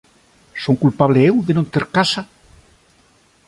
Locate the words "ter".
1.73-1.85